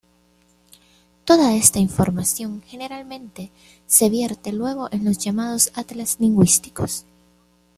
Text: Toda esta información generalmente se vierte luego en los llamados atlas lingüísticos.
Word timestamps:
Toda 1.25 1.53
esta 1.53 1.77
información 1.77 2.63
generalmente 2.65 3.51
se 3.85 4.09
vierte 4.09 4.51
luego 4.51 4.91
en 4.91 5.05
los 5.05 5.19
llamados 5.19 5.71
atlas 5.75 6.17
lingüísticos. 6.19 7.05